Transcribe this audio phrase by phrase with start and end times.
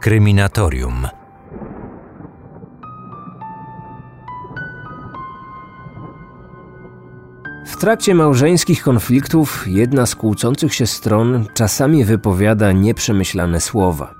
[0.00, 1.08] Kryminatorium.
[7.66, 14.14] W trakcie małżeńskich konfliktów jedna z kłócących się stron czasami wypowiada nieprzemyślane słowa.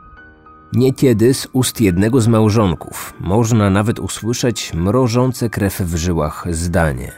[0.72, 7.12] Niekiedy z ust jednego z małżonków można nawet usłyszeć mrożące krew w żyłach zdanie.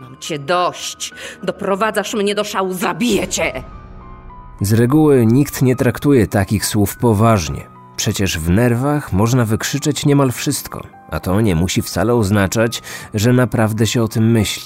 [0.00, 1.14] Mam cię dość.
[1.42, 3.64] Doprowadzasz mnie do szału, zabiję cię.
[4.62, 7.60] Z reguły nikt nie traktuje takich słów poważnie.
[7.96, 12.82] Przecież w nerwach można wykrzyczeć niemal wszystko, a to nie musi wcale oznaczać,
[13.14, 14.62] że naprawdę się o tym myśli.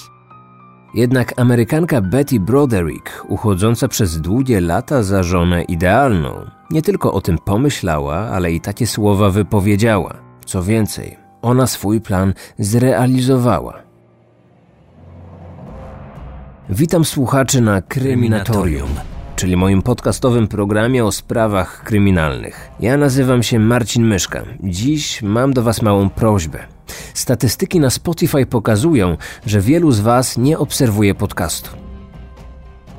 [0.94, 7.38] Jednak Amerykanka Betty Broderick, uchodząca przez długie lata za żonę idealną, nie tylko o tym
[7.38, 10.14] pomyślała, ale i takie słowa wypowiedziała.
[10.46, 13.74] Co więcej, ona swój plan zrealizowała.
[16.68, 18.88] Witam słuchaczy na Kryminatorium,
[19.36, 22.70] czyli moim podcastowym programie o sprawach kryminalnych.
[22.80, 24.42] Ja nazywam się Marcin Myszka.
[24.62, 26.58] Dziś mam do Was małą prośbę.
[27.14, 31.70] Statystyki na Spotify pokazują, że wielu z Was nie obserwuje podcastu.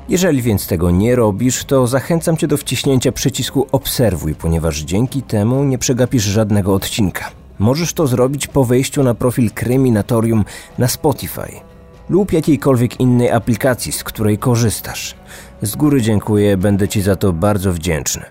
[0.08, 5.64] Jeżeli więc tego nie robisz, to zachęcam Cię do wciśnięcia przycisku Obserwuj, ponieważ dzięki temu
[5.64, 7.30] nie przegapisz żadnego odcinka.
[7.58, 10.44] Możesz to zrobić po wejściu na profil Kryminatorium
[10.78, 11.68] na Spotify
[12.10, 15.14] lub jakiejkolwiek innej aplikacji, z której korzystasz.
[15.62, 18.22] Z góry dziękuję, będę Ci za to bardzo wdzięczny.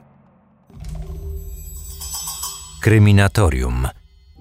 [2.82, 3.88] Kryminatorium.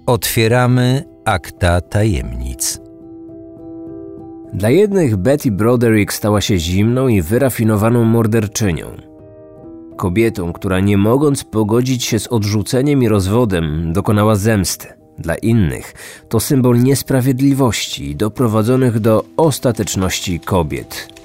[0.05, 2.79] Otwieramy akta tajemnic.
[4.53, 8.87] Dla jednych Betty Broderick stała się zimną i wyrafinowaną morderczynią.
[9.97, 14.87] Kobietą, która nie mogąc pogodzić się z odrzuceniem i rozwodem, dokonała zemsty.
[15.17, 15.93] Dla innych
[16.29, 21.16] to symbol niesprawiedliwości doprowadzonych do ostateczności kobiet.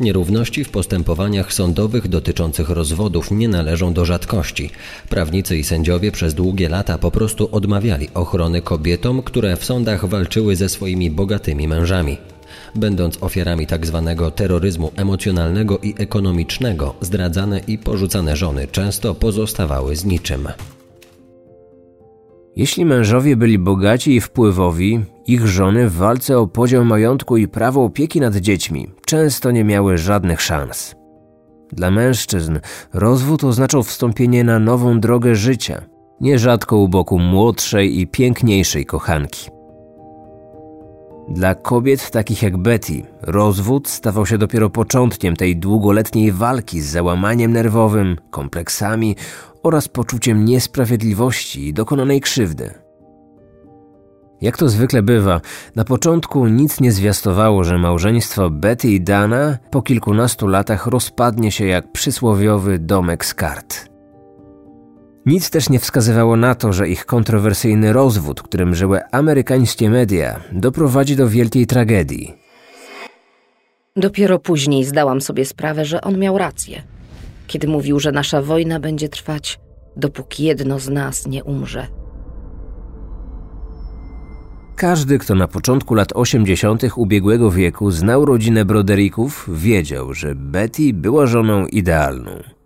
[0.00, 4.70] Nierówności w postępowaniach sądowych dotyczących rozwodów nie należą do rzadkości.
[5.08, 10.56] Prawnicy i sędziowie przez długie lata po prostu odmawiali ochrony kobietom, które w sądach walczyły
[10.56, 12.18] ze swoimi bogatymi mężami.
[12.74, 14.14] Będąc ofiarami tzw.
[14.18, 20.48] Tak terroryzmu emocjonalnego i ekonomicznego, zdradzane i porzucane żony często pozostawały z niczym.
[22.58, 27.84] Jeśli mężowie byli bogaci i wpływowi, ich żony w walce o podział majątku i prawo
[27.84, 30.94] opieki nad dziećmi często nie miały żadnych szans.
[31.72, 32.58] Dla mężczyzn
[32.92, 35.82] rozwód oznaczał wstąpienie na nową drogę życia,
[36.20, 39.57] nierzadko u boku młodszej i piękniejszej kochanki.
[41.30, 47.52] Dla kobiet takich jak Betty, rozwód stawał się dopiero początkiem tej długoletniej walki z załamaniem
[47.52, 49.16] nerwowym, kompleksami
[49.62, 52.74] oraz poczuciem niesprawiedliwości i dokonanej krzywdy.
[54.40, 55.40] Jak to zwykle bywa,
[55.76, 61.66] na początku nic nie zwiastowało, że małżeństwo Betty i Dana po kilkunastu latach rozpadnie się
[61.66, 63.88] jak przysłowiowy domek z kart.
[65.28, 71.16] Nic też nie wskazywało na to, że ich kontrowersyjny rozwód, którym żyły amerykańskie media, doprowadzi
[71.16, 72.34] do wielkiej tragedii.
[73.96, 76.82] Dopiero później zdałam sobie sprawę, że on miał rację,
[77.46, 79.60] kiedy mówił, że nasza wojna będzie trwać,
[79.96, 81.86] dopóki jedno z nas nie umrze.
[84.76, 86.82] Każdy, kto na początku lat 80.
[86.96, 92.57] ubiegłego wieku znał rodzinę Broderików, wiedział, że Betty była żoną idealną.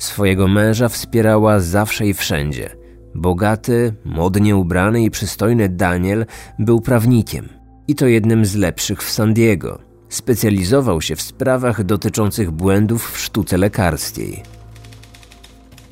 [0.00, 2.70] Swojego męża wspierała zawsze i wszędzie.
[3.14, 6.26] Bogaty, modnie ubrany i przystojny Daniel
[6.58, 7.48] był prawnikiem
[7.88, 9.78] i to jednym z lepszych w San Diego.
[10.08, 14.42] Specjalizował się w sprawach dotyczących błędów w sztuce lekarskiej.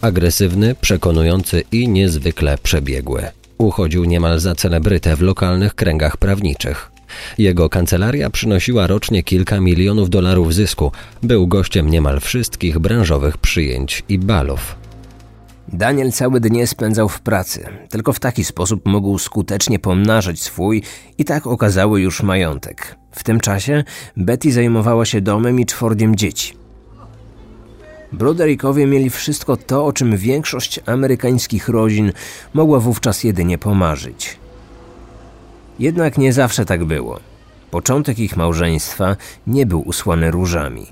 [0.01, 3.23] Agresywny, przekonujący i niezwykle przebiegły.
[3.59, 6.91] Uchodził niemal za celebrytę w lokalnych kręgach prawniczych.
[7.39, 10.93] Jego kancelaria przynosiła rocznie kilka milionów dolarów zysku.
[11.23, 14.77] Był gościem niemal wszystkich branżowych przyjęć i balów.
[15.73, 17.67] Daniel całe dnie spędzał w pracy.
[17.89, 20.83] Tylko w taki sposób mógł skutecznie pomnażać swój
[21.19, 22.97] i tak okazały już majątek.
[23.13, 23.85] W tym czasie
[24.17, 26.55] Betty zajmowała się domem i czworgiem dzieci.
[28.13, 32.13] Broderickowie mieli wszystko to, o czym większość amerykańskich rodzin
[32.55, 34.39] mogła wówczas jedynie pomarzyć.
[35.79, 37.21] Jednak nie zawsze tak było.
[37.71, 39.17] Początek ich małżeństwa
[39.47, 40.87] nie był usłany różami.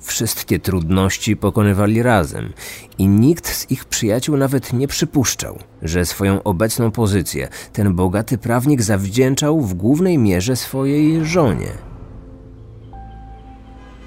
[0.00, 2.52] Wszystkie trudności pokonywali razem
[2.98, 8.82] i nikt z ich przyjaciół nawet nie przypuszczał, że swoją obecną pozycję ten bogaty prawnik
[8.82, 11.68] zawdzięczał w głównej mierze swojej żonie.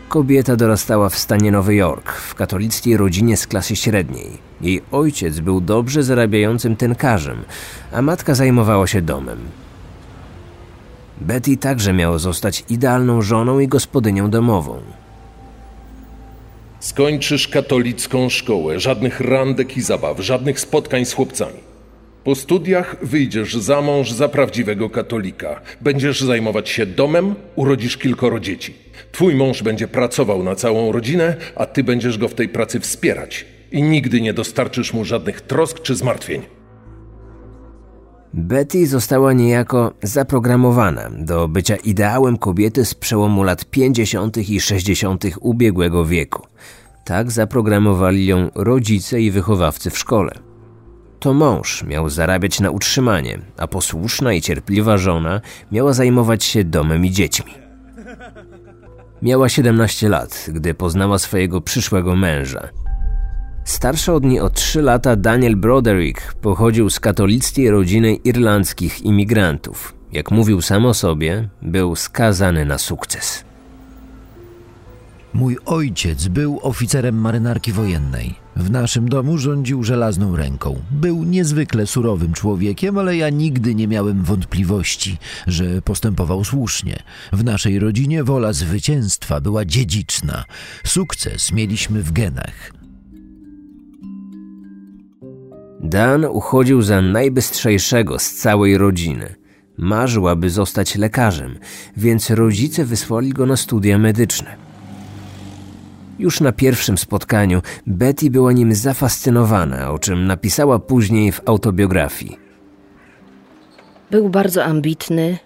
[0.09, 4.37] Kobieta dorastała w stanie Nowy Jork, w katolickiej rodzinie z klasy średniej.
[4.61, 7.43] Jej ojciec był dobrze zarabiającym tynkarzem,
[7.91, 9.37] a matka zajmowała się domem.
[11.21, 14.79] Betty także miała zostać idealną żoną i gospodynią domową.
[16.79, 21.59] Skończysz katolicką szkołę, żadnych randek i zabaw, żadnych spotkań z chłopcami.
[22.23, 25.61] Po studiach wyjdziesz za mąż za prawdziwego katolika.
[25.81, 28.73] Będziesz zajmować się domem, urodzisz kilkoro dzieci.
[29.11, 33.45] Twój mąż będzie pracował na całą rodzinę, a ty będziesz go w tej pracy wspierać.
[33.71, 36.41] I nigdy nie dostarczysz mu żadnych trosk czy zmartwień.
[38.33, 44.37] Betty została niejako zaprogramowana do bycia ideałem kobiety z przełomu lat 50.
[44.49, 45.23] i 60.
[45.39, 46.47] ubiegłego wieku.
[47.05, 50.31] Tak zaprogramowali ją rodzice i wychowawcy w szkole.
[51.19, 55.41] To mąż miał zarabiać na utrzymanie, a posłuszna i cierpliwa żona
[55.71, 57.53] miała zajmować się domem i dziećmi.
[59.21, 62.69] Miała 17 lat, gdy poznała swojego przyszłego męża.
[63.65, 69.95] Starszy od niej o 3 lata Daniel Broderick pochodził z katolickiej rodziny irlandzkich imigrantów.
[70.11, 73.43] Jak mówił sam o sobie, był skazany na sukces.
[75.33, 78.35] Mój ojciec był oficerem marynarki wojennej.
[78.55, 80.81] W naszym domu rządził żelazną ręką.
[80.91, 85.17] Był niezwykle surowym człowiekiem, ale ja nigdy nie miałem wątpliwości,
[85.47, 87.03] że postępował słusznie.
[87.31, 90.45] W naszej rodzinie wola zwycięstwa była dziedziczna.
[90.83, 92.82] Sukces mieliśmy w genach.
[95.83, 99.35] Dan uchodził za najbystrzejszego z całej rodziny.
[99.77, 101.59] Marzył, aby zostać lekarzem,
[101.97, 104.55] więc rodzice wysłali go na studia medyczne.
[106.19, 112.37] Już na pierwszym spotkaniu Betty była nim zafascynowana, o czym napisała później w autobiografii.
[114.11, 115.37] Był bardzo ambitny,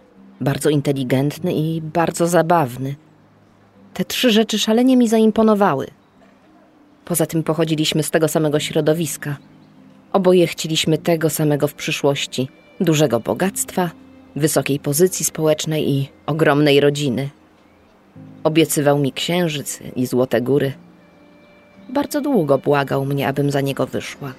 [0.41, 2.95] bardzo inteligentny i bardzo zabawny.
[3.93, 5.87] Te trzy rzeczy szalenie mi zaimponowały.
[7.05, 9.37] Poza tym pochodziliśmy z tego samego środowiska.
[10.13, 12.47] Oboje chcieliśmy tego samego w przyszłości:
[12.79, 13.91] dużego bogactwa,
[14.35, 17.29] wysokiej pozycji społecznej i ogromnej rodziny.
[18.43, 20.73] Obiecywał mi księżyc i złote góry.
[21.89, 24.33] Bardzo długo błagał mnie, abym za niego wyszła.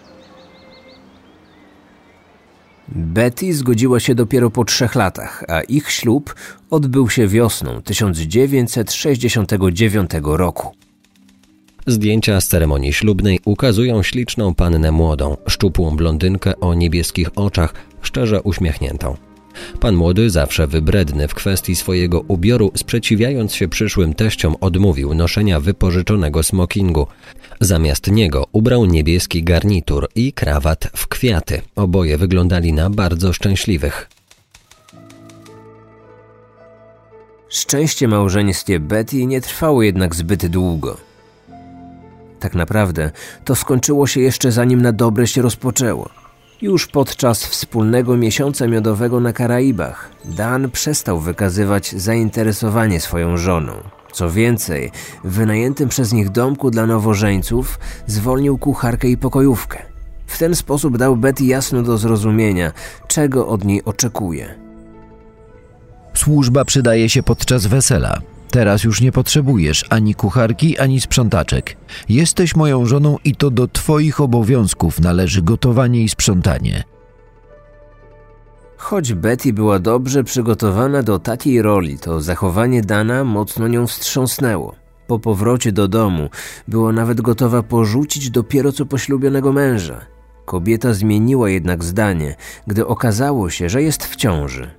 [2.89, 6.35] Betty zgodziła się dopiero po trzech latach, a ich ślub
[6.71, 10.75] odbył się wiosną 1969 roku.
[11.89, 19.17] Zdjęcia z ceremonii ślubnej ukazują śliczną pannę młodą, szczupłą blondynkę o niebieskich oczach, szczerze uśmiechniętą.
[19.81, 26.43] Pan młody, zawsze wybredny w kwestii swojego ubioru, sprzeciwiając się przyszłym teściom, odmówił noszenia wypożyczonego
[26.43, 27.07] smokingu.
[27.61, 31.63] Zamiast niego ubrał niebieski garnitur i krawat w kwiaty.
[31.77, 34.11] Oboje wyglądali na bardzo szczęśliwych.
[37.49, 41.08] Szczęście małżeńskie Betty nie trwało jednak zbyt długo.
[42.41, 43.11] Tak naprawdę
[43.45, 46.09] to skończyło się jeszcze zanim na dobre się rozpoczęło.
[46.63, 53.73] Już podczas wspólnego miesiąca miodowego na Karaibach Dan przestał wykazywać zainteresowanie swoją żoną.
[54.13, 54.91] Co więcej,
[55.25, 59.83] w wynajętym przez nich domku dla nowożeńców zwolnił kucharkę i pokojówkę.
[60.27, 62.73] W ten sposób dał Betty jasno do zrozumienia,
[63.09, 64.55] czego od niej oczekuje.
[66.15, 68.21] Służba przydaje się podczas wesela.
[68.51, 71.77] Teraz już nie potrzebujesz ani kucharki, ani sprzątaczek.
[72.09, 76.85] Jesteś moją żoną i to do Twoich obowiązków należy gotowanie i sprzątanie.
[78.77, 84.75] Choć Betty była dobrze przygotowana do takiej roli, to zachowanie Dana mocno nią wstrząsnęło.
[85.07, 86.29] Po powrocie do domu
[86.69, 90.01] była nawet gotowa porzucić dopiero co poślubionego męża.
[90.45, 94.71] Kobieta zmieniła jednak zdanie, gdy okazało się, że jest w ciąży.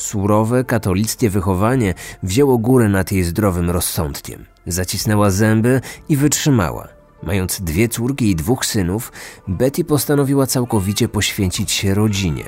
[0.00, 4.44] Surowe, katolickie wychowanie wzięło górę nad jej zdrowym rozsądkiem.
[4.66, 6.88] Zacisnęła zęby i wytrzymała.
[7.22, 9.12] Mając dwie córki i dwóch synów,
[9.48, 12.44] Betty postanowiła całkowicie poświęcić się rodzinie.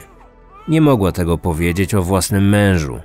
[0.68, 3.00] Nie mogła tego powiedzieć o własnym mężu.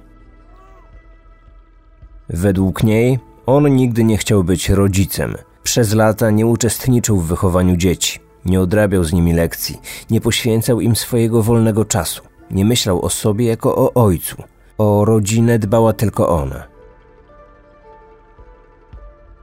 [2.29, 5.35] Według niej on nigdy nie chciał być rodzicem.
[5.63, 9.77] Przez lata nie uczestniczył w wychowaniu dzieci, nie odrabiał z nimi lekcji,
[10.09, 12.26] nie poświęcał im swojego wolnego czasu.
[12.51, 14.43] Nie myślał o sobie jako o ojcu.
[14.77, 16.63] O rodzinę dbała tylko ona.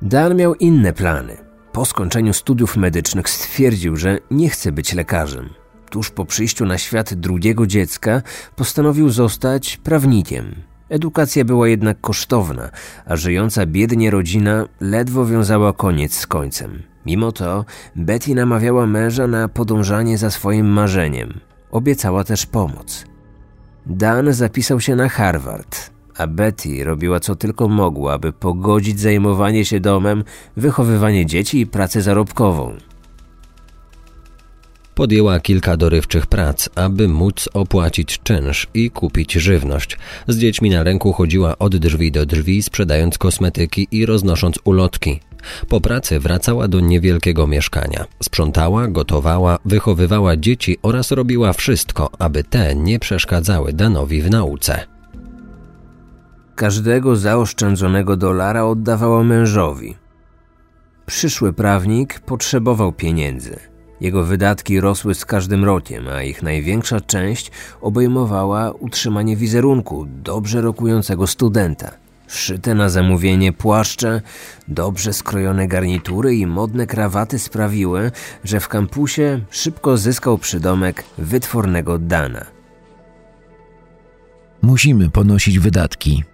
[0.03, 1.37] Dan miał inne plany.
[1.73, 5.51] Po skończeniu studiów medycznych stwierdził, że nie chce być lekarzem.
[5.91, 8.23] Tuż po przyjściu na świat drugiego dziecka
[8.57, 10.55] postanowił zostać prawnikiem.
[10.89, 12.71] Edukacja była jednak kosztowna,
[13.07, 16.83] a żyjąca biednie rodzina ledwo wiązała koniec z końcem.
[17.07, 17.65] Mimo to
[17.97, 21.41] Betty namawiała męża na podążanie za swoim marzeniem.
[21.75, 23.05] Obiecała też pomoc.
[23.87, 29.81] Dan zapisał się na Harvard, a Betty robiła co tylko mogła, aby pogodzić zajmowanie się
[29.81, 30.25] domem,
[30.57, 32.77] wychowywanie dzieci i pracę zarobkową.
[34.95, 39.99] Podjęła kilka dorywczych prac, aby móc opłacić czynsz i kupić żywność.
[40.29, 45.21] Z dziećmi na ręku chodziła od drzwi do drzwi, sprzedając kosmetyki i roznosząc ulotki.
[45.69, 48.05] Po pracy wracała do niewielkiego mieszkania.
[48.23, 54.85] Sprzątała, gotowała, wychowywała dzieci oraz robiła wszystko, aby te nie przeszkadzały Danowi w nauce.
[56.55, 59.97] Każdego zaoszczędzonego dolara oddawała mężowi.
[61.07, 63.57] Przyszły prawnik potrzebował pieniędzy.
[64.01, 71.27] Jego wydatki rosły z każdym rokiem, a ich największa część obejmowała utrzymanie wizerunku dobrze rokującego
[71.27, 72.04] studenta.
[72.29, 74.21] Szyte na zamówienie płaszcze,
[74.69, 78.11] dobrze skrojone garnitury i modne krawaty sprawiły,
[78.45, 82.47] że w kampusie szybko zyskał przydomek wytwornego Dana.
[84.63, 86.25] Musimy ponosić wydatki.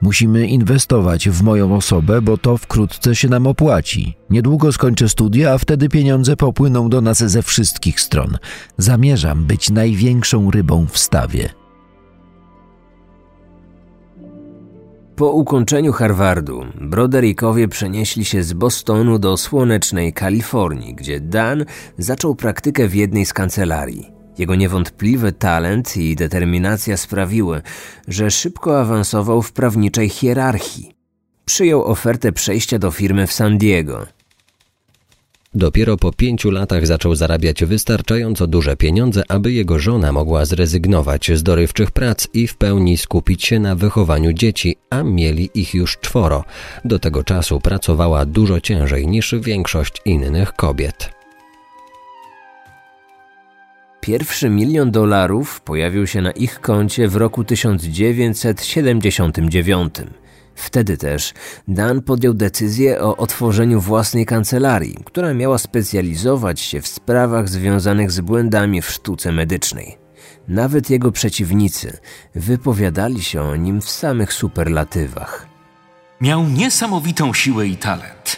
[0.00, 4.16] Musimy inwestować w moją osobę, bo to wkrótce się nam opłaci.
[4.30, 8.38] Niedługo skończę studia, a wtedy pieniądze popłyną do nas ze wszystkich stron.
[8.78, 11.57] Zamierzam być największą rybą w stawie.
[15.18, 21.64] Po ukończeniu Harvardu, Broderickowie przenieśli się z Bostonu do słonecznej Kalifornii, gdzie Dan
[21.98, 24.12] zaczął praktykę w jednej z kancelarii.
[24.38, 27.62] Jego niewątpliwy talent i determinacja sprawiły,
[28.08, 30.92] że szybko awansował w prawniczej hierarchii.
[31.44, 34.06] Przyjął ofertę przejścia do firmy w San Diego.
[35.58, 41.42] Dopiero po pięciu latach zaczął zarabiać wystarczająco duże pieniądze, aby jego żona mogła zrezygnować z
[41.42, 46.44] dorywczych prac i w pełni skupić się na wychowaniu dzieci, a mieli ich już czworo.
[46.84, 51.10] Do tego czasu pracowała dużo ciężej niż większość innych kobiet.
[54.00, 59.94] Pierwszy milion dolarów pojawił się na ich koncie w roku 1979.
[60.58, 61.34] Wtedy też
[61.68, 68.20] Dan podjął decyzję o otworzeniu własnej kancelarii, która miała specjalizować się w sprawach związanych z
[68.20, 69.98] błędami w sztuce medycznej.
[70.48, 71.98] Nawet jego przeciwnicy
[72.34, 75.46] wypowiadali się o nim w samych superlatywach.
[76.20, 78.36] Miał niesamowitą siłę i talent.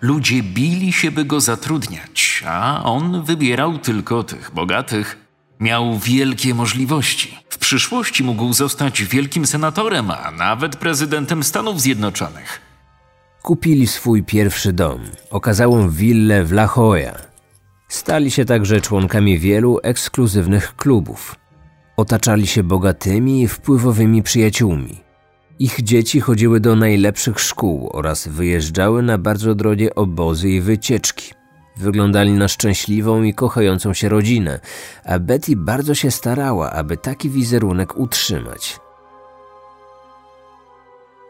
[0.00, 5.29] Ludzie bili się, by go zatrudniać, a on wybierał tylko tych bogatych.
[5.60, 7.38] Miał wielkie możliwości.
[7.48, 12.60] W przyszłości mógł zostać wielkim senatorem, a nawet prezydentem Stanów Zjednoczonych.
[13.42, 15.00] Kupili swój pierwszy dom,
[15.30, 17.18] okazałą willę w La Jolla.
[17.88, 21.36] Stali się także członkami wielu ekskluzywnych klubów.
[21.96, 25.00] Otaczali się bogatymi i wpływowymi przyjaciółmi.
[25.58, 31.39] Ich dzieci chodziły do najlepszych szkół oraz wyjeżdżały na bardzo drogie obozy i wycieczki.
[31.80, 34.60] Wyglądali na szczęśliwą i kochającą się rodzinę,
[35.04, 38.80] a Betty bardzo się starała, aby taki wizerunek utrzymać.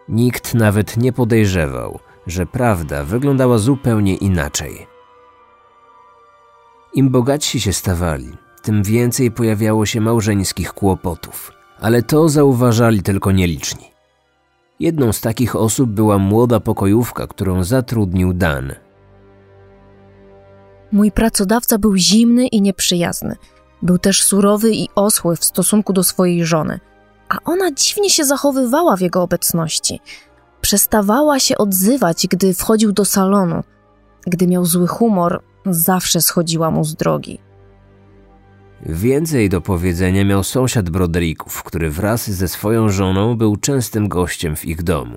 [0.08, 4.86] Nikt nawet nie podejrzewał, że prawda wyglądała zupełnie inaczej.
[6.94, 13.90] Im bogatsi się stawali, tym więcej pojawiało się małżeńskich kłopotów, ale to zauważali tylko nieliczni.
[14.80, 18.72] Jedną z takich osób była młoda pokojówka, którą zatrudnił Dan.
[20.92, 23.36] Mój pracodawca był zimny i nieprzyjazny.
[23.82, 26.80] Był też surowy i osły w stosunku do swojej żony,
[27.28, 30.00] a ona dziwnie się zachowywała w jego obecności.
[30.60, 33.62] Przestawała się odzywać, gdy wchodził do salonu.
[34.26, 37.38] Gdy miał zły humor, zawsze schodziła mu z drogi.
[38.86, 44.64] Więcej do powiedzenia miał sąsiad Brodericków, który wraz ze swoją żoną był częstym gościem w
[44.64, 45.16] ich domu.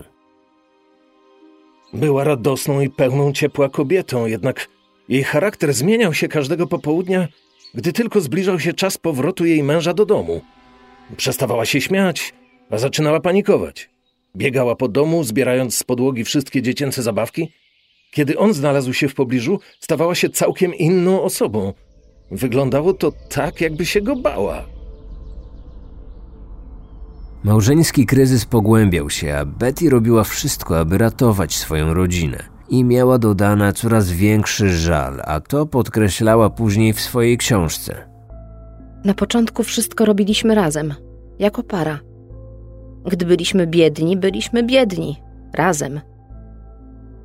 [1.94, 4.68] Była radosną i pełną ciepła kobietą, jednak
[5.10, 7.28] jej charakter zmieniał się każdego popołudnia,
[7.74, 10.42] gdy tylko zbliżał się czas powrotu jej męża do domu.
[11.18, 12.34] Przestawała się śmiać,
[12.70, 13.90] a zaczynała panikować.
[14.36, 17.52] Biegała po domu, zbierając z podłogi wszystkie dziecięce zabawki.
[18.12, 21.74] Kiedy on znalazł się w pobliżu, stawała się całkiem inną osobą.
[22.32, 24.66] Wyglądało to tak, jakby się go bała.
[27.44, 32.53] Małżeński kryzys pogłębiał się, a Betty robiła wszystko, aby ratować swoją rodzinę.
[32.74, 38.10] I miała do Dana coraz większy żal, a to podkreślała później w swojej książce.
[39.06, 40.94] Na początku wszystko robiliśmy razem,
[41.40, 42.00] jako para.
[43.06, 45.22] Gdy byliśmy biedni, byliśmy biedni,
[45.54, 46.02] razem.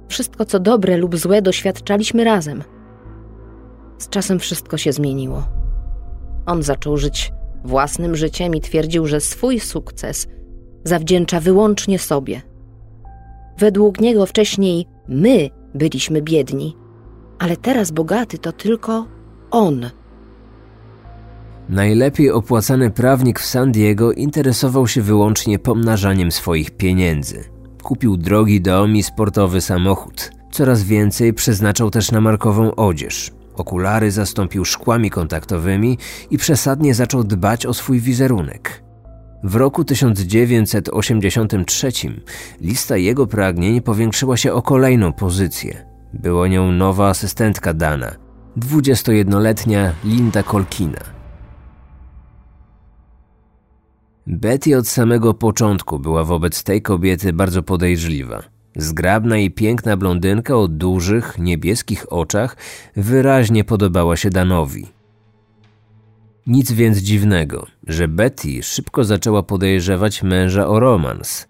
[0.08, 2.62] Wszystko, co dobre lub złe, doświadczaliśmy razem.
[3.98, 5.42] Z czasem wszystko się zmieniło.
[6.46, 7.32] On zaczął żyć
[7.64, 10.28] własnym życiem i twierdził, że swój sukces
[10.84, 12.42] zawdzięcza wyłącznie sobie.
[13.58, 16.76] Według niego wcześniej my byliśmy biedni,
[17.38, 19.06] ale teraz bogaty to tylko
[19.50, 19.90] on.
[21.68, 27.44] Najlepiej opłacany prawnik w San Diego interesował się wyłącznie pomnażaniem swoich pieniędzy.
[27.82, 30.30] Kupił drogi dom i sportowy samochód.
[30.50, 33.32] Coraz więcej przeznaczał też na markową odzież.
[33.54, 35.98] Okulary zastąpił szkłami kontaktowymi
[36.30, 38.87] i przesadnie zaczął dbać o swój wizerunek.
[39.42, 41.92] W roku 1983
[42.60, 45.86] lista jego pragnień powiększyła się o kolejną pozycję.
[46.14, 48.14] Była nią nowa asystentka Dana,
[48.56, 51.00] 21-letnia Linda Kolkina.
[54.26, 58.42] Betty od samego początku była wobec tej kobiety bardzo podejrzliwa.
[58.76, 62.56] Zgrabna i piękna blondynka o dużych, niebieskich oczach
[62.96, 64.97] wyraźnie podobała się Danowi.
[66.48, 71.48] Nic więc dziwnego, że Betty szybko zaczęła podejrzewać męża o romans.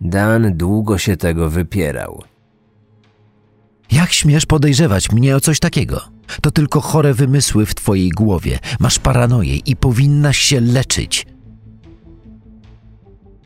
[0.00, 2.22] Dan długo się tego wypierał.
[3.92, 6.00] Jak śmiesz podejrzewać mnie o coś takiego?
[6.42, 8.58] To tylko chore wymysły w twojej głowie.
[8.80, 11.26] Masz paranoję i powinnaś się leczyć.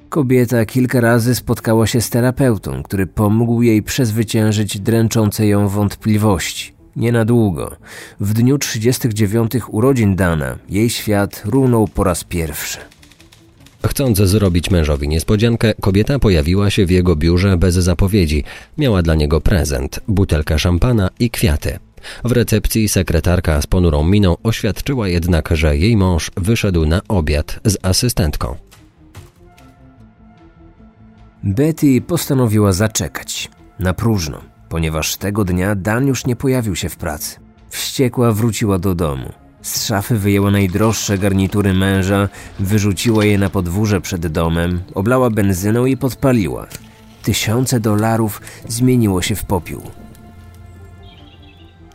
[0.08, 6.81] Kobieta kilka razy spotkała się z terapeutą, który pomógł jej przezwyciężyć dręczące ją wątpliwości.
[6.96, 7.76] Nie na długo.
[8.20, 12.78] W dniu 39 urodzin Dana jej świat runął po raz pierwszy.
[13.86, 18.44] Chcąc zrobić mężowi niespodziankę, kobieta pojawiła się w jego biurze bez zapowiedzi.
[18.78, 21.78] Miała dla niego prezent, butelkę szampana i kwiaty.
[22.24, 27.76] W recepcji sekretarka z ponurą miną oświadczyła jednak, że jej mąż wyszedł na obiad z
[27.82, 28.56] asystentką.
[31.44, 33.50] Betty postanowiła zaczekać.
[33.78, 34.40] Na próżno,
[34.72, 37.36] ponieważ tego dnia Dan już nie pojawił się w pracy.
[37.70, 39.32] Wściekła wróciła do domu.
[39.62, 42.28] Z szafy wyjęła najdroższe garnitury męża,
[42.60, 46.66] wyrzuciła je na podwórze przed domem, oblała benzyną i podpaliła.
[47.22, 49.82] Tysiące dolarów zmieniło się w popiół.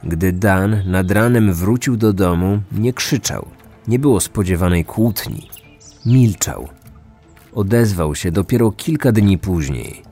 [0.03, 3.46] Gdy Dan nad ranem wrócił do domu, nie krzyczał.
[3.88, 5.50] Nie było spodziewanej kłótni.
[6.05, 6.67] Milczał.
[7.53, 10.07] Odezwał się dopiero kilka dni później.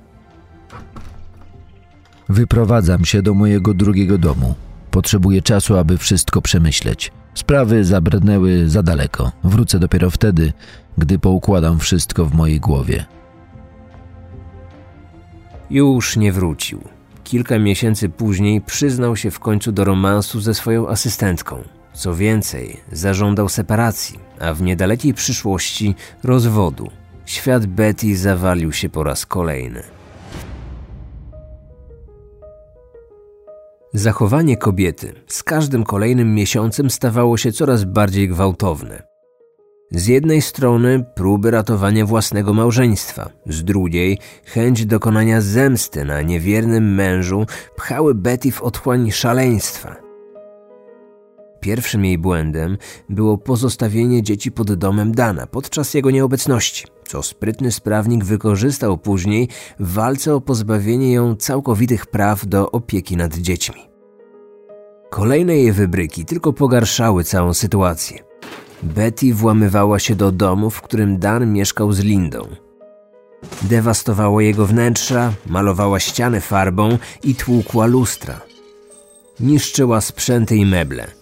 [2.29, 4.55] Wyprowadzam się do mojego drugiego domu.
[4.91, 7.11] Potrzebuję czasu, aby wszystko przemyśleć.
[7.33, 9.31] Sprawy zabrnęły za daleko.
[9.43, 10.53] Wrócę dopiero wtedy,
[10.97, 13.05] gdy poukładam wszystko w mojej głowie.
[15.69, 16.81] Już nie wrócił.
[17.23, 21.63] Kilka miesięcy później przyznał się w końcu do romansu ze swoją asystentką.
[21.93, 26.91] Co więcej, zażądał separacji, a w niedalekiej przyszłości rozwodu.
[27.25, 29.94] Świat Betty zawalił się po raz kolejny.
[33.95, 39.03] Zachowanie kobiety z każdym kolejnym miesiącem stawało się coraz bardziej gwałtowne.
[39.91, 47.45] Z jednej strony próby ratowania własnego małżeństwa, z drugiej chęć dokonania zemsty na niewiernym mężu
[47.75, 49.95] pchały Betty w otchłań szaleństwa.
[51.59, 52.77] Pierwszym jej błędem
[53.09, 59.93] było pozostawienie dzieci pod domem Dana podczas jego nieobecności, co sprytny sprawnik wykorzystał później w
[59.93, 63.81] walce o pozbawienie ją całkowitych praw do opieki nad dziećmi.
[65.09, 68.19] Kolejne jej wybryki tylko pogarszały całą sytuację.
[68.83, 72.47] Betty włamywała się do domu, w którym Dan mieszkał z Lindą.
[73.61, 78.41] Dewastowała jego wnętrza, malowała ściany farbą i tłukła lustra.
[79.39, 81.07] Niszczyła sprzęty i meble–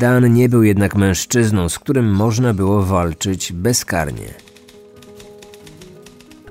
[0.00, 4.45] Dan nie był jednak mężczyzną, z którym można było walczyć bezkarnie.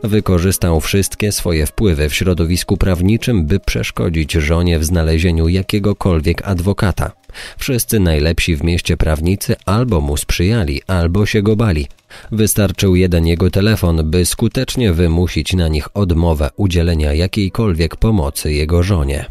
[0.03, 7.11] Wykorzystał wszystkie swoje wpływy w środowisku prawniczym, by przeszkodzić żonie w znalezieniu jakiegokolwiek adwokata.
[7.57, 11.87] Wszyscy najlepsi w mieście prawnicy albo mu sprzyjali, albo się go bali.
[12.31, 19.25] Wystarczył jeden jego telefon, by skutecznie wymusić na nich odmowę udzielenia jakiejkolwiek pomocy jego żonie.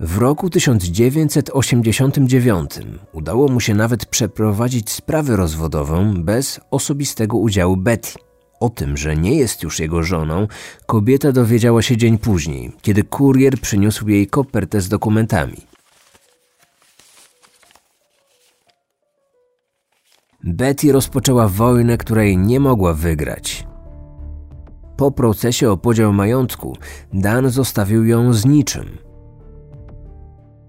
[0.00, 2.70] W roku 1989
[3.12, 8.23] udało mu się nawet przeprowadzić sprawę rozwodową bez osobistego udziału Betty.
[8.64, 10.46] O tym, że nie jest już jego żoną,
[10.86, 15.56] kobieta dowiedziała się dzień później, kiedy kurier przyniósł jej kopertę z dokumentami.
[20.44, 23.66] Betty rozpoczęła wojnę, której nie mogła wygrać.
[24.96, 26.76] Po procesie o podział majątku
[27.12, 28.86] Dan zostawił ją z niczym–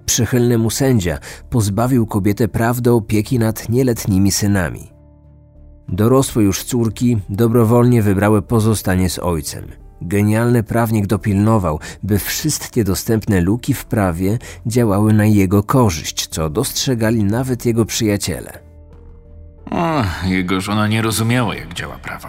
[0.06, 4.95] Przychylny mu sędzia pozbawił kobietę praw do opieki nad nieletnimi synami.
[5.90, 9.66] Dorosłe już córki dobrowolnie wybrały pozostanie z ojcem.
[10.02, 17.24] Genialny prawnik dopilnował, by wszystkie dostępne luki w prawie działały na jego korzyść, co dostrzegali
[17.24, 18.60] nawet jego przyjaciele.
[20.26, 22.28] Jego żona nie rozumiała, jak działa prawo,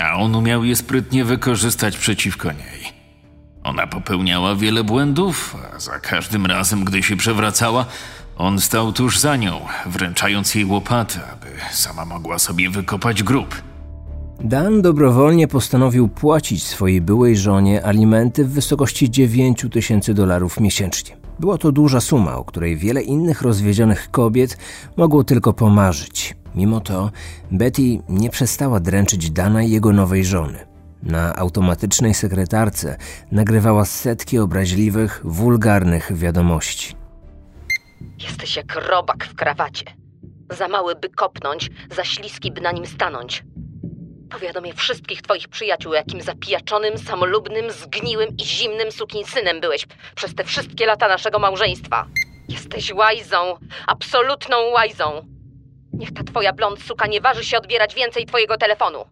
[0.00, 2.98] a on umiał je sprytnie wykorzystać przeciwko niej.
[3.64, 7.86] Ona popełniała wiele błędów, a za każdym razem, gdy się przewracała,
[8.38, 13.62] on stał tuż za nią, wręczając jej łopatę, aby sama mogła sobie wykopać grób.
[14.40, 21.16] Dan dobrowolnie postanowił płacić swojej byłej żonie alimenty w wysokości 9 tysięcy dolarów miesięcznie.
[21.40, 24.58] Była to duża suma, o której wiele innych rozwiedzionych kobiet
[24.96, 26.36] mogło tylko pomarzyć.
[26.54, 27.10] Mimo to
[27.50, 30.58] Betty nie przestała dręczyć Dana i jego nowej żony.
[31.02, 32.96] Na automatycznej sekretarce
[33.32, 37.07] nagrywała setki obraźliwych, wulgarnych wiadomości.
[38.22, 39.84] Jesteś jak robak w krawacie.
[40.50, 43.44] Za mały, by kopnąć, za śliski, by na nim stanąć.
[44.30, 50.86] Powiadomię wszystkich twoich przyjaciół, jakim zapijaczonym, samolubnym, zgniłym i zimnym sukinsynem byłeś przez te wszystkie
[50.86, 52.06] lata naszego małżeństwa.
[52.48, 55.26] Jesteś łajzą, absolutną łajzą.
[55.92, 59.04] Niech ta twoja blond suka nie waży się odbierać więcej twojego telefonu.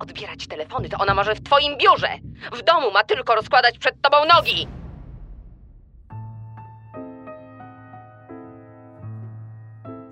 [0.00, 2.08] Odbierać telefony to ona może w twoim biurze.
[2.52, 4.77] W domu ma tylko rozkładać przed tobą nogi.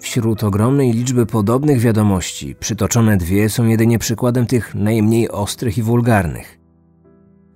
[0.06, 6.58] Wśród ogromnej liczby podobnych wiadomości, przytoczone dwie są jedynie przykładem tych najmniej ostrych i wulgarnych.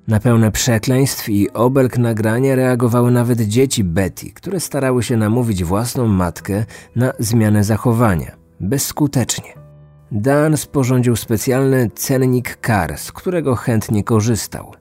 [0.08, 6.08] Na pełne przekleństw i obelg nagrania reagowały nawet dzieci Betty, które starały się namówić własną
[6.08, 6.64] matkę
[6.96, 9.54] na zmianę zachowania, bezskutecznie.
[10.12, 14.72] Dan sporządził specjalny cennik kar, z którego chętnie korzystał.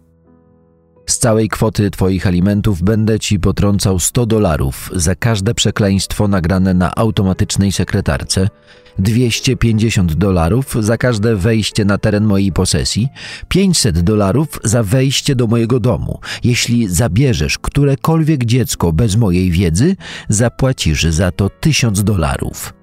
[1.10, 6.96] Z całej kwoty twoich alimentów będę ci potrącał 100 dolarów za każde przekleństwo nagrane na
[6.96, 8.50] automatycznej sekretarce,
[9.00, 13.08] 250 dolarów za każde wejście na teren mojej posesji,
[13.48, 16.20] 500 dolarów za wejście do mojego domu.
[16.44, 19.96] Jeśli zabierzesz którekolwiek dziecko bez mojej wiedzy,
[20.30, 22.74] zapłacisz za to 1000 dolarów.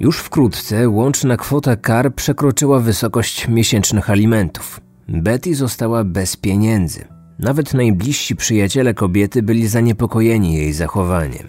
[0.00, 4.81] Już wkrótce łączna kwota kar przekroczyła wysokość miesięcznych alimentów.
[5.08, 7.04] Betty została bez pieniędzy.
[7.38, 11.48] Nawet najbliżsi przyjaciele kobiety byli zaniepokojeni jej zachowaniem.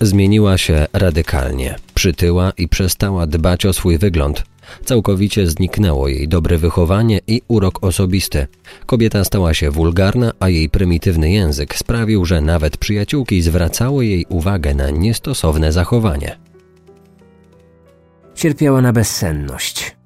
[0.00, 1.76] Zmieniła się radykalnie.
[1.94, 4.44] Przytyła i przestała dbać o swój wygląd.
[4.84, 8.46] Całkowicie zniknęło jej dobre wychowanie i urok osobisty.
[8.86, 14.74] Kobieta stała się wulgarna, a jej prymitywny język sprawił, że nawet przyjaciółki zwracały jej uwagę
[14.74, 16.36] na niestosowne zachowanie.
[18.34, 19.96] Cierpiała na bezsenność.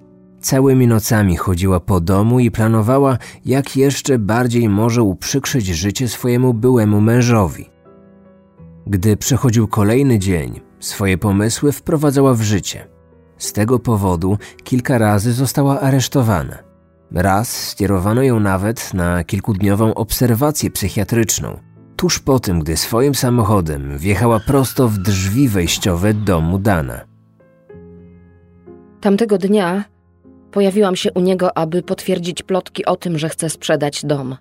[0.45, 7.01] Całymi nocami chodziła po domu i planowała, jak jeszcze bardziej może uprzykrzyć życie swojemu byłemu
[7.01, 7.71] mężowi.
[8.87, 12.89] Gdy przechodził kolejny dzień, swoje pomysły wprowadzała w życie.
[13.39, 16.59] Z tego powodu kilka razy została aresztowana.
[17.13, 21.59] Raz skierowano ją nawet na kilkudniową obserwację psychiatryczną,
[21.97, 27.01] tuż po tym, gdy swoim samochodem wjechała prosto w drzwi wejściowe domu Dana.
[29.01, 29.94] Tamtego dnia
[30.55, 34.37] pojawiłam się u niego, aby potwierdzić plotki o tym, że chcę sprzedać dom.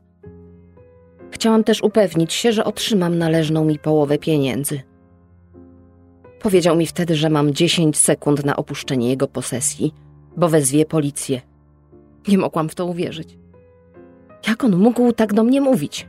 [1.32, 4.82] Chciałam też upewnić się, że otrzymam należną mi połowę pieniędzy.
[6.42, 9.94] Powiedział mi wtedy, że mam 10 sekund na opuszczenie jego posesji,
[10.38, 11.42] bo wezwie policję.
[12.28, 13.38] Nie mogłam w to uwierzyć.
[14.48, 16.08] Jak on mógł tak do mnie mówić?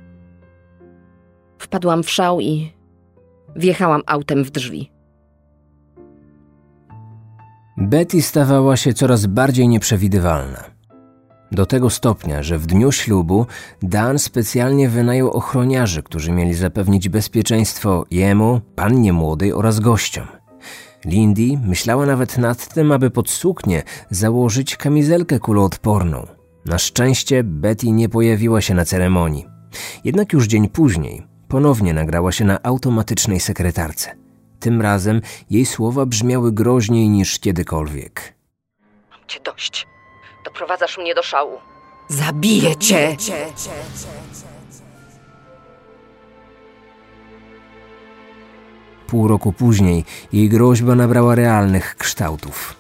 [1.58, 2.72] Wpadłam w szał i
[3.56, 4.93] wjechałam autem w drzwi.
[7.76, 10.64] Betty stawała się coraz bardziej nieprzewidywalna.
[11.52, 13.46] Do tego stopnia, że w dniu ślubu
[13.82, 20.26] Dan specjalnie wynajął ochroniarzy, którzy mieli zapewnić bezpieczeństwo jemu, pannie młodej oraz gościom.
[21.04, 26.26] Lindy myślała nawet nad tym, aby pod suknię założyć kamizelkę kuloodporną.
[26.66, 29.46] Na szczęście Betty nie pojawiła się na ceremonii.
[30.04, 34.23] Jednak już dzień później ponownie nagrała się na automatycznej sekretarce.
[34.64, 38.34] Tym razem jej słowa brzmiały groźniej niż kiedykolwiek.
[39.10, 39.86] Mam cię dość.
[40.44, 41.58] Doprowadzasz mnie do szału.
[42.08, 43.16] Zabiję cię!
[49.06, 52.76] Pół roku później jej groźba nabrała realnych kształtów.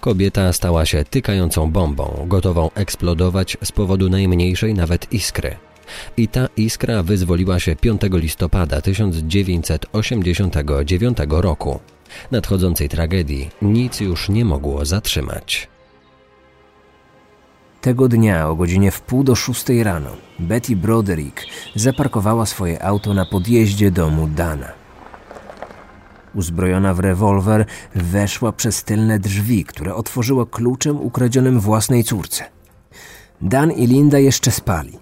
[0.00, 5.56] Kobieta stała się tykającą bombą, gotową eksplodować z powodu najmniejszej nawet iskry.
[6.16, 11.80] I ta iskra wyzwoliła się 5 listopada 1989 roku.
[12.30, 15.68] Nadchodzącej tragedii nic już nie mogło zatrzymać.
[17.80, 23.26] Tego dnia o godzinie w pół do szóstej rano Betty Broderick zaparkowała swoje auto na
[23.26, 24.72] podjeździe domu Dana.
[26.34, 32.44] Uzbrojona w rewolwer weszła przez tylne drzwi, które otworzyła kluczem ukradzionym własnej córce.
[33.40, 34.98] Dan i Linda jeszcze spali.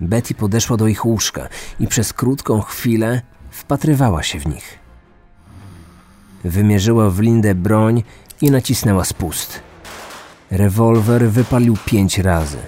[0.00, 1.48] Betty podeszła do ich łóżka
[1.80, 4.78] i przez krótką chwilę wpatrywała się w nich.
[6.44, 8.02] Wymierzyła w Lindę broń
[8.40, 9.60] i nacisnęła spust.
[10.50, 12.58] Rewolwer wypalił pięć razy.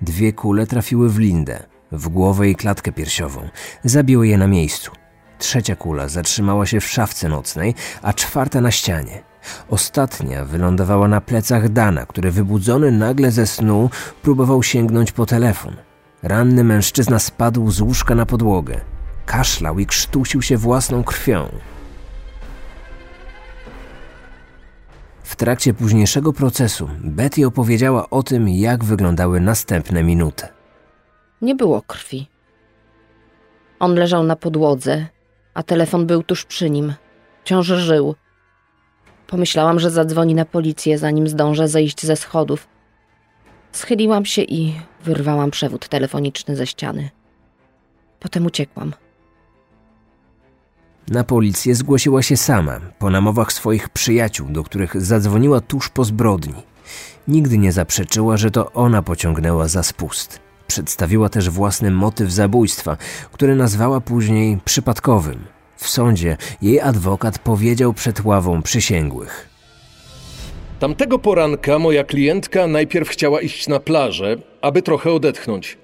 [0.00, 3.48] Dwie kule trafiły w Lindę, w głowę i klatkę piersiową.
[3.84, 4.90] Zabiły je na miejscu.
[5.38, 9.22] Trzecia kula zatrzymała się w szafce nocnej, a czwarta na ścianie.
[9.68, 13.90] Ostatnia wylądowała na plecach Dana, który wybudzony nagle ze snu
[14.22, 15.76] próbował sięgnąć po telefon.
[16.22, 18.80] Ranny mężczyzna spadł z łóżka na podłogę.
[19.26, 21.48] Kaszlał i krztusił się własną krwią.
[25.22, 30.46] W trakcie późniejszego procesu Betty opowiedziała o tym, jak wyglądały następne minuty.
[31.42, 32.26] Nie było krwi.
[33.78, 35.06] On leżał na podłodze,
[35.54, 36.94] a telefon był tuż przy nim.
[37.44, 38.14] Wciąż żył.
[39.26, 42.71] Pomyślałam, że zadzwoni na policję, zanim zdążę zejść ze schodów.
[43.72, 47.10] Schyliłam się i wyrwałam przewód telefoniczny ze ściany.
[48.20, 48.92] Potem uciekłam.
[51.08, 56.54] Na policję zgłosiła się sama, po namowach swoich przyjaciół, do których zadzwoniła tuż po zbrodni.
[57.28, 60.40] Nigdy nie zaprzeczyła, że to ona pociągnęła za spust.
[60.66, 62.96] Przedstawiła też własny motyw zabójstwa,
[63.32, 65.44] który nazwała później przypadkowym.
[65.76, 69.51] W sądzie jej adwokat powiedział przed ławą przysięgłych.
[70.82, 75.78] Tamtego poranka moja klientka najpierw chciała iść na plażę, aby trochę odetchnąć.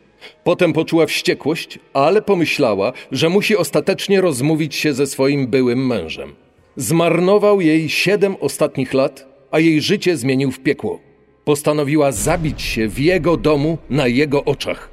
[0.45, 6.35] Potem poczuła wściekłość, ale pomyślała, że musi ostatecznie rozmówić się ze swoim byłym mężem.
[6.77, 11.01] Zmarnował jej siedem ostatnich lat, a jej życie zmienił w piekło.
[11.45, 14.91] Postanowiła zabić się w jego domu na jego oczach.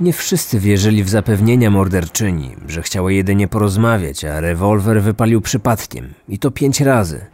[0.00, 6.38] Nie wszyscy wierzyli w zapewnienia morderczyni, że chciała jedynie porozmawiać, a rewolwer wypalił przypadkiem i
[6.38, 7.26] to pięć razy.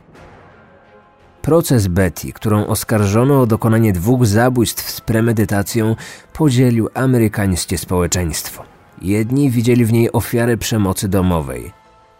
[1.46, 5.96] Proces Betty, którą oskarżono o dokonanie dwóch zabójstw z premedytacją,
[6.32, 8.64] podzielił amerykańskie społeczeństwo.
[9.02, 11.72] Jedni widzieli w niej ofiarę przemocy domowej,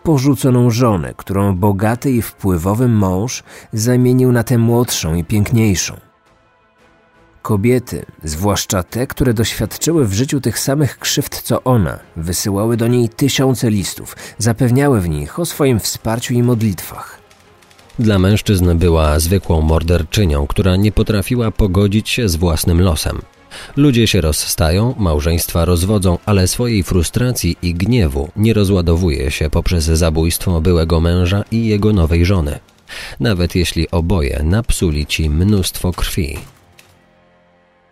[0.03, 5.97] porzuconą żonę, którą bogaty i wpływowy mąż zamienił na tę młodszą i piękniejszą.
[7.43, 13.09] Kobiety, zwłaszcza te, które doświadczyły w życiu tych samych krzywd co ona, wysyłały do niej
[13.09, 17.26] tysiące listów, zapewniały w nich o swoim wsparciu i modlitwach.
[17.99, 23.23] Dla mężczyzn była zwykłą morderczynią, która nie potrafiła pogodzić się z własnym losem.
[23.77, 30.61] Ludzie się rozstają, małżeństwa rozwodzą, ale swojej frustracji i gniewu nie rozładowuje się poprzez zabójstwo
[30.61, 32.59] byłego męża i jego nowej żony.
[33.21, 36.39] Nawet jeśli oboje napsuli ci mnóstwo krwi.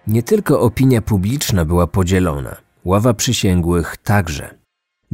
[0.07, 4.64] Nie tylko opinia publiczna była podzielona, ława przysięgłych także.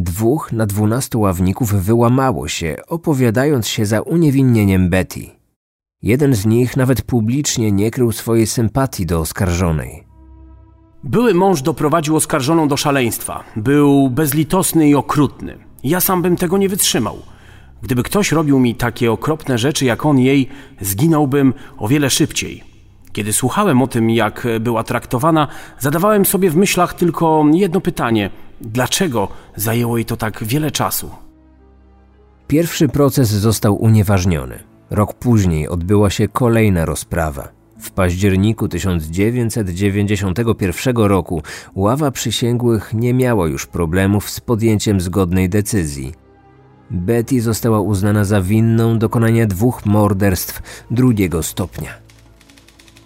[0.03, 5.27] Dwóch na dwunastu ławników wyłamało się, opowiadając się za uniewinnieniem Betty.
[6.03, 10.05] Jeden z nich nawet publicznie nie krył swojej sympatii do oskarżonej.
[11.05, 13.45] Były mąż doprowadził oskarżoną do szaleństwa.
[13.57, 15.59] Był bezlitosny i okrutny.
[15.85, 17.19] Ja sam bym tego nie wytrzymał.
[17.83, 20.49] Gdyby ktoś robił mi takie okropne rzeczy jak on jej,
[20.81, 22.70] zginąłbym o wiele szybciej.
[23.13, 29.29] Kiedy słuchałem o tym, jak była traktowana, zadawałem sobie w myślach tylko jedno pytanie: dlaczego
[29.57, 31.11] zajęło jej to tak wiele czasu?
[32.49, 34.59] Pierwszy proces został unieważniony.
[34.91, 37.49] Rok później odbyła się kolejna rozprawa.
[37.81, 41.43] W październiku 1991 roku
[41.75, 46.13] ława przysięgłych nie miała już problemów z podjęciem zgodnej decyzji.
[46.91, 52.00] Betty została uznana za winną dokonania dwóch morderstw drugiego stopnia.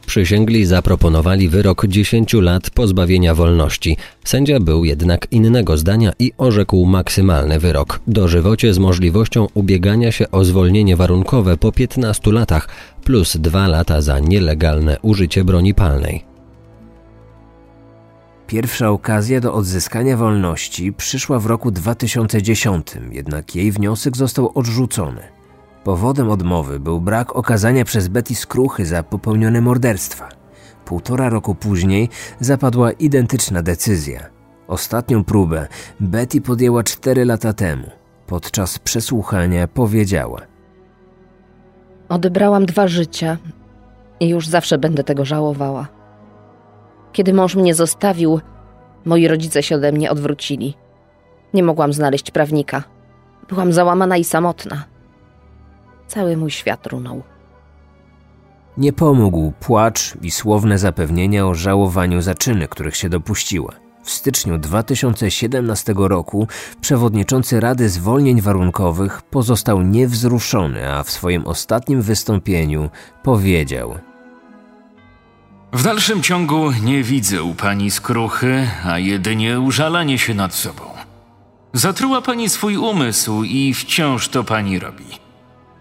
[0.06, 3.96] Przysięgli zaproponowali wyrok 10 lat pozbawienia wolności.
[4.24, 10.44] Sędzia był jednak innego zdania i orzekł maksymalny wyrok dożywocie z możliwością ubiegania się o
[10.44, 12.68] zwolnienie warunkowe po 15 latach
[13.04, 16.24] plus 2 lata za nielegalne użycie broni palnej.
[18.46, 25.22] Pierwsza okazja do odzyskania wolności przyszła w roku 2010, jednak jej wniosek został odrzucony.
[25.84, 30.28] Powodem odmowy był brak okazania przez Betty skruchy za popełnione morderstwa.
[30.84, 32.08] Półtora roku później
[32.40, 34.20] zapadła identyczna decyzja.
[34.68, 35.68] Ostatnią próbę
[36.00, 37.90] Betty podjęła cztery lata temu.
[38.26, 40.40] Podczas przesłuchania powiedziała:
[42.08, 43.36] Odebrałam dwa życia
[44.20, 45.88] i już zawsze będę tego żałowała.
[47.12, 48.40] Kiedy mąż mnie zostawił,
[49.04, 50.74] moi rodzice się ode mnie odwrócili.
[51.54, 52.82] Nie mogłam znaleźć prawnika.
[53.48, 54.93] Byłam załamana i samotna.
[56.08, 57.22] Cały mój świat runął.
[58.76, 63.72] Nie pomógł płacz i słowne zapewnienia o żałowaniu za czyny, których się dopuściła.
[64.02, 66.48] W styczniu 2017 roku
[66.80, 72.90] przewodniczący Rady Zwolnień Warunkowych pozostał niewzruszony, a w swoim ostatnim wystąpieniu
[73.22, 73.98] powiedział:
[75.72, 80.82] W dalszym ciągu nie widzę u pani skruchy, a jedynie użalanie się nad sobą.
[81.72, 85.23] Zatruła pani swój umysł i wciąż to pani robi.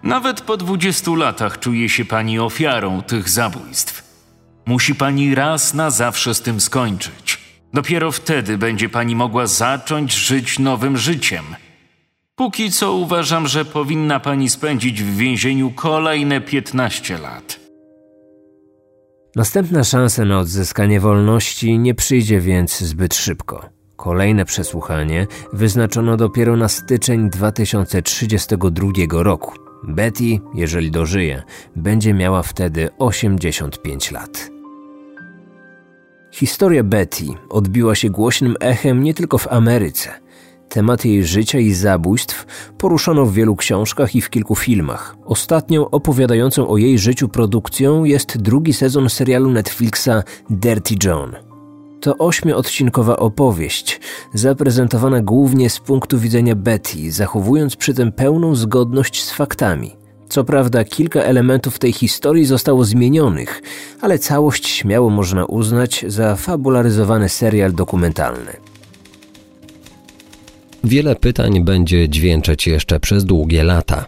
[0.03, 4.03] Nawet po dwudziestu latach czuje się pani ofiarą tych zabójstw.
[4.65, 7.39] Musi pani raz na zawsze z tym skończyć.
[7.73, 11.43] Dopiero wtedy będzie pani mogła zacząć żyć nowym życiem.
[12.35, 17.59] Póki co uważam, że powinna pani spędzić w więzieniu kolejne 15 lat.
[19.35, 23.69] Następna szansa na odzyskanie wolności nie przyjdzie więc zbyt szybko.
[23.95, 29.62] Kolejne przesłuchanie wyznaczono dopiero na styczeń 2032 roku.
[29.83, 31.43] Betty, jeżeli dożyje,
[31.75, 34.49] będzie miała wtedy 85 lat.
[36.31, 40.09] Historia Betty odbiła się głośnym echem nie tylko w Ameryce.
[40.69, 42.45] Temat jej życia i zabójstw
[42.77, 45.15] poruszono w wielu książkach i w kilku filmach.
[45.25, 51.52] Ostatnią opowiadającą o jej życiu produkcją jest drugi sezon serialu Netflixa Dirty John.
[52.03, 53.99] To ośmioodcinkowa opowieść,
[54.33, 59.95] zaprezentowana głównie z punktu widzenia Betty, zachowując przy tym pełną zgodność z faktami.
[60.29, 63.61] Co prawda, kilka elementów tej historii zostało zmienionych,
[64.01, 68.51] ale całość śmiało można uznać za fabularyzowany serial dokumentalny.
[70.83, 74.05] Wiele pytań będzie dźwięczeć jeszcze przez długie lata.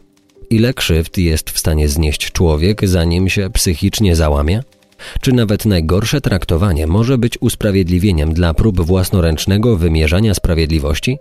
[0.49, 4.63] Ile krzywd jest w stanie znieść człowiek, zanim się psychicznie załamie?
[5.21, 11.19] Czy nawet najgorsze traktowanie może być usprawiedliwieniem dla prób własnoręcznego wymierzania sprawiedliwości?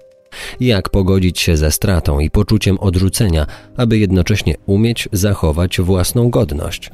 [0.61, 6.91] Jak pogodzić się ze stratą i poczuciem odrzucenia, aby jednocześnie umieć zachować własną godność?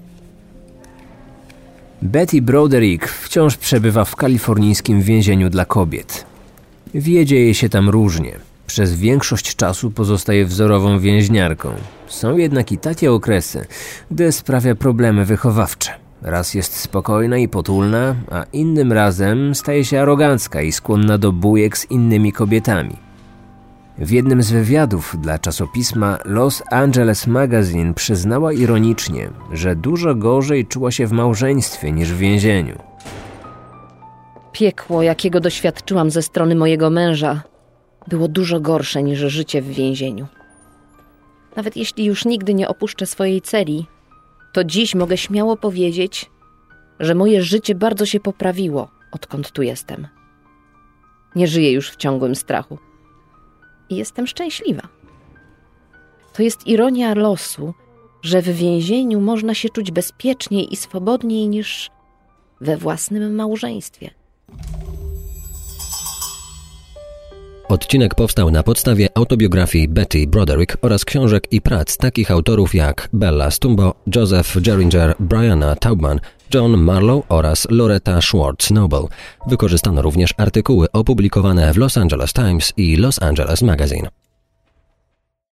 [2.02, 6.24] Betty Broderick wciąż przebywa w kalifornijskim więzieniu dla kobiet.
[6.94, 8.36] Wiedzie jej się tam różnie.
[8.66, 11.70] Przez większość czasu pozostaje wzorową więźniarką.
[12.06, 13.66] Są jednak i takie okresy,
[14.10, 15.99] gdy sprawia problemy wychowawcze.
[16.22, 21.78] Raz jest spokojna i potulna, a innym razem staje się arogancka i skłonna do bujek
[21.78, 22.96] z innymi kobietami.
[23.98, 30.90] W jednym z wywiadów dla czasopisma Los Angeles Magazine przyznała ironicznie, że dużo gorzej czuła
[30.90, 32.78] się w małżeństwie niż w więzieniu.
[34.52, 37.42] Piekło, jakiego doświadczyłam ze strony mojego męża,
[38.09, 40.26] było dużo gorsze niż życie w więzieniu.
[41.56, 43.87] Nawet jeśli już nigdy nie opuszczę swojej celi,
[44.52, 46.30] to dziś mogę śmiało powiedzieć,
[47.00, 50.08] że moje życie bardzo się poprawiło, odkąd tu jestem.
[51.36, 52.78] Nie żyję już w ciągłym strachu.
[53.88, 54.88] I jestem szczęśliwa.
[56.32, 57.74] To jest ironia losu,
[58.22, 61.90] że w więzieniu można się czuć bezpieczniej i swobodniej niż
[62.60, 64.10] we własnym małżeństwie.
[67.70, 73.50] Odcinek powstał na podstawie autobiografii Betty Broderick oraz książek i prac takich autorów jak Bella
[73.50, 76.20] Stumbo, Joseph Geringer, Brianna Taubman,
[76.54, 79.06] John Marlowe oraz Loretta Schwartz-Noble.
[79.46, 84.19] Wykorzystano również artykuły opublikowane w Los Angeles Times i Los Angeles Magazine.